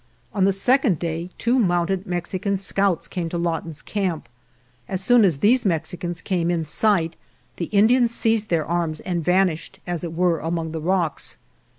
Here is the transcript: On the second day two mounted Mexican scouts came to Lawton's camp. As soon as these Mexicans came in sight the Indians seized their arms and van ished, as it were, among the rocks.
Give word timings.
On 0.33 0.45
the 0.45 0.51
second 0.51 0.97
day 0.97 1.29
two 1.37 1.59
mounted 1.59 2.07
Mexican 2.07 2.57
scouts 2.57 3.07
came 3.07 3.29
to 3.29 3.37
Lawton's 3.37 3.83
camp. 3.83 4.27
As 4.89 5.03
soon 5.03 5.23
as 5.23 5.37
these 5.37 5.63
Mexicans 5.63 6.23
came 6.23 6.49
in 6.49 6.65
sight 6.65 7.15
the 7.57 7.65
Indians 7.65 8.11
seized 8.11 8.49
their 8.49 8.65
arms 8.65 8.99
and 9.01 9.23
van 9.23 9.49
ished, 9.49 9.75
as 9.85 10.03
it 10.03 10.13
were, 10.13 10.39
among 10.39 10.71
the 10.71 10.81
rocks. 10.81 11.37